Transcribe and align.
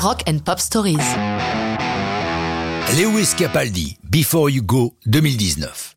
Rock 0.00 0.22
and 0.28 0.38
Pop 0.44 0.60
Stories. 0.60 0.96
Lewis 2.96 3.34
Capaldi, 3.36 3.98
Before 4.04 4.48
You 4.48 4.62
Go 4.62 4.94
2019. 5.06 5.94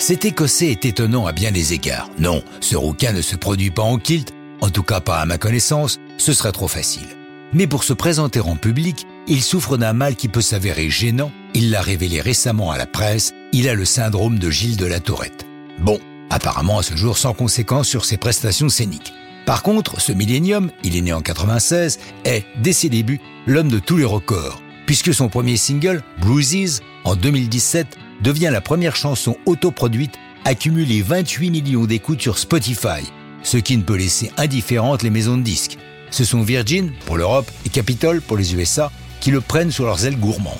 Cet 0.00 0.24
Écossais 0.24 0.72
est 0.72 0.84
étonnant 0.84 1.26
à 1.26 1.32
bien 1.32 1.52
des 1.52 1.72
égards. 1.72 2.10
Non, 2.18 2.42
ce 2.60 2.74
rouquin 2.74 3.12
ne 3.12 3.22
se 3.22 3.36
produit 3.36 3.70
pas 3.70 3.82
en 3.82 3.98
kilt, 3.98 4.34
en 4.60 4.70
tout 4.70 4.82
cas 4.82 4.98
pas 4.98 5.20
à 5.20 5.24
ma 5.24 5.38
connaissance, 5.38 6.00
ce 6.18 6.32
serait 6.32 6.50
trop 6.50 6.66
facile. 6.66 7.06
Mais 7.52 7.68
pour 7.68 7.84
se 7.84 7.92
présenter 7.92 8.40
en 8.40 8.56
public, 8.56 9.06
il 9.28 9.40
souffre 9.40 9.76
d'un 9.76 9.92
mal 9.92 10.16
qui 10.16 10.26
peut 10.26 10.40
s'avérer 10.40 10.90
gênant. 10.90 11.30
Il 11.54 11.70
l'a 11.70 11.80
révélé 11.80 12.20
récemment 12.20 12.72
à 12.72 12.76
la 12.76 12.86
presse. 12.86 13.32
Il 13.52 13.68
a 13.68 13.74
le 13.74 13.84
syndrome 13.84 14.40
de 14.40 14.50
Gilles 14.50 14.76
de 14.76 14.86
la 14.86 14.98
Tourette. 14.98 15.46
Bon, 15.78 16.00
apparemment 16.28 16.78
à 16.78 16.82
ce 16.82 16.96
jour 16.96 17.16
sans 17.16 17.34
conséquence 17.34 17.86
sur 17.86 18.04
ses 18.04 18.16
prestations 18.16 18.68
scéniques. 18.68 19.12
Par 19.46 19.62
contre, 19.62 20.00
ce 20.00 20.12
millénium, 20.12 20.70
il 20.84 20.96
est 20.96 21.00
né 21.00 21.12
en 21.12 21.20
96, 21.20 21.98
est, 22.24 22.44
dès 22.60 22.72
ses 22.72 22.88
débuts, 22.88 23.20
l'homme 23.46 23.68
de 23.68 23.80
tous 23.80 23.96
les 23.96 24.04
records, 24.04 24.62
puisque 24.86 25.12
son 25.12 25.28
premier 25.28 25.56
single, 25.56 26.02
Bruises, 26.20 26.80
en 27.04 27.16
2017, 27.16 27.98
devient 28.22 28.50
la 28.52 28.60
première 28.60 28.94
chanson 28.94 29.36
autoproduite 29.46 30.14
à 30.44 30.54
cumuler 30.54 31.02
28 31.02 31.50
millions 31.50 31.84
d'écoutes 31.86 32.22
sur 32.22 32.38
Spotify, 32.38 33.02
ce 33.42 33.56
qui 33.56 33.76
ne 33.76 33.82
peut 33.82 33.96
laisser 33.96 34.30
indifférentes 34.36 35.02
les 35.02 35.10
maisons 35.10 35.36
de 35.36 35.42
disques. 35.42 35.78
Ce 36.10 36.24
sont 36.24 36.42
Virgin 36.42 36.92
pour 37.06 37.16
l'Europe 37.16 37.50
et 37.66 37.68
Capitol 37.68 38.20
pour 38.20 38.36
les 38.36 38.54
USA 38.54 38.92
qui 39.20 39.30
le 39.30 39.40
prennent 39.40 39.70
sur 39.70 39.86
leurs 39.86 40.04
ailes 40.04 40.18
gourmandes. 40.18 40.56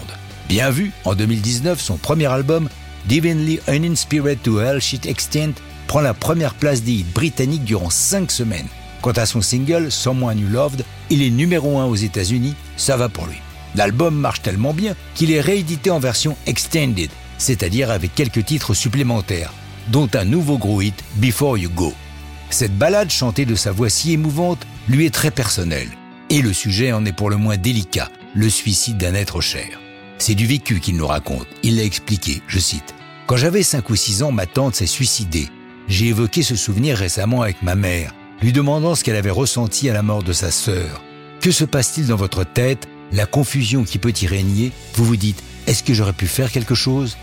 Bien 0.48 0.70
vu, 0.70 0.92
en 1.04 1.14
2019, 1.14 1.80
son 1.80 1.96
premier 1.96 2.26
album, 2.26 2.68
Divinely 3.06 3.60
Uninspired 3.68 4.40
to 4.42 4.60
Hell 4.60 4.80
Shit 4.80 5.06
Extent, 5.06 5.54
prend 5.92 6.00
la 6.00 6.14
première 6.14 6.54
place 6.54 6.82
des 6.82 6.92
hits 6.92 7.06
britanniques 7.14 7.64
durant 7.64 7.90
5 7.90 8.30
semaines. 8.30 8.68
Quant 9.02 9.12
à 9.12 9.26
son 9.26 9.42
single, 9.42 9.92
Someone 9.92 10.38
You 10.38 10.48
Loved, 10.48 10.86
il 11.10 11.22
est 11.22 11.28
numéro 11.28 11.76
1 11.76 11.84
aux 11.84 11.96
États-Unis, 11.96 12.54
ça 12.78 12.96
va 12.96 13.10
pour 13.10 13.26
lui. 13.26 13.36
L'album 13.74 14.14
marche 14.14 14.40
tellement 14.40 14.72
bien 14.72 14.94
qu'il 15.14 15.30
est 15.30 15.42
réédité 15.42 15.90
en 15.90 15.98
version 15.98 16.34
extended, 16.46 17.10
c'est-à-dire 17.36 17.90
avec 17.90 18.14
quelques 18.14 18.42
titres 18.42 18.72
supplémentaires, 18.72 19.52
dont 19.88 20.08
un 20.14 20.24
nouveau 20.24 20.56
gros 20.56 20.80
hit, 20.80 20.94
Before 21.16 21.58
You 21.58 21.68
Go. 21.68 21.92
Cette 22.48 22.78
ballade 22.78 23.10
chantée 23.10 23.44
de 23.44 23.54
sa 23.54 23.70
voix 23.70 23.90
si 23.90 24.14
émouvante 24.14 24.66
lui 24.88 25.04
est 25.04 25.14
très 25.14 25.30
personnelle, 25.30 25.90
et 26.30 26.40
le 26.40 26.54
sujet 26.54 26.92
en 26.92 27.04
est 27.04 27.12
pour 27.12 27.28
le 27.28 27.36
moins 27.36 27.58
délicat, 27.58 28.08
le 28.34 28.48
suicide 28.48 28.96
d'un 28.96 29.12
être 29.12 29.42
cher. 29.42 29.78
C'est 30.16 30.34
du 30.34 30.46
vécu 30.46 30.80
qu'il 30.80 30.96
nous 30.96 31.06
raconte. 31.06 31.48
Il 31.62 31.76
l'a 31.76 31.84
expliqué, 31.84 32.40
je 32.48 32.60
cite. 32.60 32.94
Quand 33.26 33.36
j'avais 33.36 33.62
5 33.62 33.90
ou 33.90 33.94
6 33.94 34.22
ans, 34.22 34.32
ma 34.32 34.46
tante 34.46 34.74
s'est 34.74 34.86
suicidée. 34.86 35.50
J'ai 35.88 36.06
évoqué 36.06 36.42
ce 36.42 36.56
souvenir 36.56 36.96
récemment 36.96 37.42
avec 37.42 37.62
ma 37.62 37.74
mère, 37.74 38.14
lui 38.40 38.52
demandant 38.52 38.94
ce 38.94 39.04
qu'elle 39.04 39.16
avait 39.16 39.30
ressenti 39.30 39.90
à 39.90 39.92
la 39.92 40.02
mort 40.02 40.22
de 40.22 40.32
sa 40.32 40.50
sœur. 40.50 41.02
Que 41.40 41.50
se 41.50 41.64
passe-t-il 41.64 42.06
dans 42.06 42.16
votre 42.16 42.44
tête? 42.44 42.88
La 43.12 43.26
confusion 43.26 43.84
qui 43.84 43.98
peut 43.98 44.14
y 44.22 44.26
régner? 44.26 44.72
Vous 44.94 45.04
vous 45.04 45.16
dites, 45.16 45.42
est-ce 45.66 45.82
que 45.82 45.92
j'aurais 45.92 46.12
pu 46.12 46.26
faire 46.26 46.50
quelque 46.50 46.74
chose? 46.74 47.16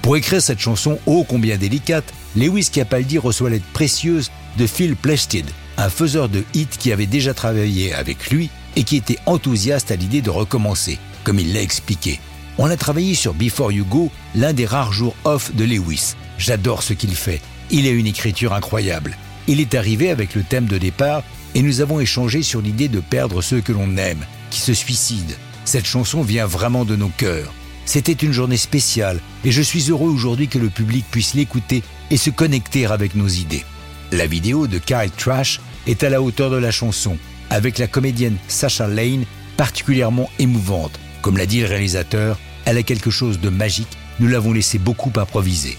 Pour 0.00 0.16
écrire 0.16 0.42
cette 0.42 0.60
chanson 0.60 0.98
ô 1.06 1.24
combien 1.24 1.56
délicate, 1.56 2.12
Lewis 2.36 2.68
Capaldi 2.72 3.18
reçoit 3.18 3.50
l'aide 3.50 3.62
précieuse 3.72 4.30
de 4.56 4.66
Phil 4.66 4.96
Plested, 4.96 5.46
un 5.76 5.88
faiseur 5.88 6.28
de 6.28 6.44
hits 6.54 6.66
qui 6.78 6.92
avait 6.92 7.06
déjà 7.06 7.34
travaillé 7.34 7.92
avec 7.94 8.30
lui 8.30 8.50
et 8.76 8.84
qui 8.84 8.96
était 8.96 9.18
enthousiaste 9.26 9.90
à 9.90 9.96
l'idée 9.96 10.22
de 10.22 10.30
recommencer, 10.30 10.98
comme 11.24 11.38
il 11.38 11.52
l'a 11.52 11.62
expliqué. 11.62 12.20
On 12.58 12.70
a 12.70 12.76
travaillé 12.76 13.14
sur 13.14 13.34
Before 13.34 13.72
You 13.72 13.84
Go, 13.84 14.10
l'un 14.34 14.52
des 14.52 14.66
rares 14.66 14.92
jours 14.92 15.16
off 15.24 15.54
de 15.54 15.64
Lewis. 15.64 16.14
J'adore 16.38 16.82
ce 16.82 16.92
qu'il 16.92 17.14
fait. 17.14 17.40
Il 17.70 17.86
a 17.86 17.90
une 17.90 18.06
écriture 18.06 18.52
incroyable. 18.52 19.16
Il 19.46 19.60
est 19.60 19.74
arrivé 19.74 20.10
avec 20.10 20.34
le 20.34 20.42
thème 20.42 20.66
de 20.66 20.78
départ 20.78 21.22
et 21.54 21.62
nous 21.62 21.80
avons 21.80 22.00
échangé 22.00 22.42
sur 22.42 22.60
l'idée 22.60 22.88
de 22.88 23.00
perdre 23.00 23.42
ceux 23.42 23.60
que 23.60 23.72
l'on 23.72 23.96
aime, 23.96 24.24
qui 24.50 24.60
se 24.60 24.74
suicident. 24.74 25.34
Cette 25.64 25.86
chanson 25.86 26.22
vient 26.22 26.46
vraiment 26.46 26.84
de 26.84 26.96
nos 26.96 27.08
cœurs. 27.08 27.52
C'était 27.86 28.12
une 28.12 28.32
journée 28.32 28.56
spéciale 28.56 29.20
et 29.44 29.52
je 29.52 29.62
suis 29.62 29.90
heureux 29.90 30.10
aujourd'hui 30.10 30.48
que 30.48 30.58
le 30.58 30.70
public 30.70 31.04
puisse 31.10 31.34
l'écouter 31.34 31.82
et 32.10 32.16
se 32.16 32.30
connecter 32.30 32.86
avec 32.86 33.14
nos 33.14 33.28
idées. 33.28 33.64
La 34.12 34.26
vidéo 34.26 34.66
de 34.66 34.78
Kyle 34.78 35.10
Trash 35.16 35.60
est 35.86 36.02
à 36.02 36.08
la 36.08 36.22
hauteur 36.22 36.50
de 36.50 36.56
la 36.56 36.70
chanson, 36.70 37.18
avec 37.50 37.78
la 37.78 37.86
comédienne 37.86 38.36
Sasha 38.48 38.86
Lane 38.86 39.24
particulièrement 39.56 40.30
émouvante. 40.38 40.98
Comme 41.22 41.36
l'a 41.36 41.46
dit 41.46 41.60
le 41.60 41.66
réalisateur, 41.66 42.38
elle 42.64 42.78
a 42.78 42.82
quelque 42.82 43.10
chose 43.10 43.40
de 43.40 43.48
magique, 43.48 43.98
nous 44.20 44.28
l'avons 44.28 44.52
laissé 44.52 44.78
beaucoup 44.78 45.12
improviser. 45.16 45.76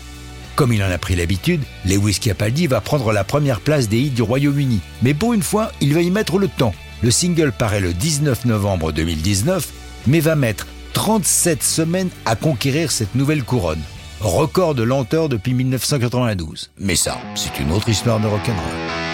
Comme 0.55 0.71
il 0.71 0.81
en 0.83 0.89
a 0.89 0.97
pris 0.97 1.15
l'habitude, 1.15 1.61
Lewis 1.85 2.17
Capaldi 2.21 2.67
va 2.67 2.79
prendre 2.79 3.11
la 3.11 3.25
première 3.25 3.59
place 3.59 3.89
des 3.89 3.99
hits 3.99 4.11
du 4.11 4.21
Royaume-Uni. 4.21 4.79
Mais 5.01 5.13
pour 5.13 5.33
une 5.33 5.43
fois, 5.43 5.71
il 5.81 5.93
va 5.93 6.01
y 6.01 6.09
mettre 6.09 6.37
le 6.37 6.47
temps. 6.47 6.73
Le 7.01 7.11
single 7.11 7.51
paraît 7.51 7.81
le 7.81 7.93
19 7.93 8.45
novembre 8.45 8.93
2019, 8.93 9.67
mais 10.07 10.21
va 10.21 10.35
mettre 10.35 10.67
37 10.93 11.61
semaines 11.61 12.09
à 12.25 12.37
conquérir 12.37 12.91
cette 12.91 13.15
nouvelle 13.15 13.43
couronne. 13.43 13.81
Record 14.21 14.75
de 14.75 14.83
lenteur 14.83 15.27
depuis 15.27 15.53
1992. 15.53 16.71
Mais 16.79 16.95
ça, 16.95 17.19
c'est 17.35 17.59
une 17.59 17.73
autre 17.73 17.89
histoire 17.89 18.21
de 18.21 18.27
rock'n'roll. 18.27 19.04